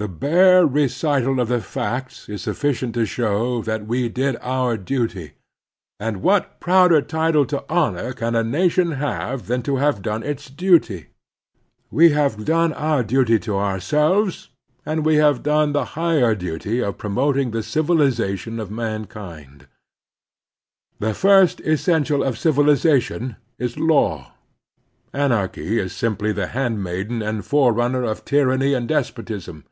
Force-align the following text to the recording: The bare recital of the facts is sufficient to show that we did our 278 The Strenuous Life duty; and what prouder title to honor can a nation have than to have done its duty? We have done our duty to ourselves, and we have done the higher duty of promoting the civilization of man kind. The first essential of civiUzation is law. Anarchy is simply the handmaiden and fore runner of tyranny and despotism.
The 0.00 0.08
bare 0.08 0.66
recital 0.66 1.40
of 1.40 1.48
the 1.48 1.60
facts 1.60 2.26
is 2.26 2.40
sufficient 2.40 2.94
to 2.94 3.04
show 3.04 3.60
that 3.64 3.86
we 3.86 4.08
did 4.08 4.34
our 4.40 4.78
278 4.78 5.34
The 5.34 5.34
Strenuous 5.36 5.42
Life 5.44 5.88
duty; 5.98 6.00
and 6.16 6.22
what 6.22 6.58
prouder 6.58 7.02
title 7.02 7.44
to 7.44 7.64
honor 7.68 8.14
can 8.14 8.34
a 8.34 8.42
nation 8.42 8.92
have 8.92 9.46
than 9.46 9.60
to 9.64 9.76
have 9.76 10.00
done 10.00 10.22
its 10.22 10.48
duty? 10.48 11.08
We 11.90 12.12
have 12.12 12.46
done 12.46 12.72
our 12.72 13.02
duty 13.04 13.38
to 13.40 13.58
ourselves, 13.58 14.48
and 14.86 15.04
we 15.04 15.16
have 15.16 15.42
done 15.42 15.72
the 15.72 15.84
higher 16.00 16.34
duty 16.34 16.82
of 16.82 16.96
promoting 16.96 17.50
the 17.50 17.62
civilization 17.62 18.58
of 18.58 18.70
man 18.70 19.04
kind. 19.04 19.66
The 20.98 21.12
first 21.12 21.60
essential 21.60 22.24
of 22.24 22.36
civiUzation 22.36 23.36
is 23.58 23.76
law. 23.78 24.32
Anarchy 25.12 25.78
is 25.78 25.92
simply 25.92 26.32
the 26.32 26.46
handmaiden 26.46 27.20
and 27.20 27.44
fore 27.44 27.74
runner 27.74 28.02
of 28.04 28.24
tyranny 28.24 28.72
and 28.72 28.88
despotism. 28.88 29.66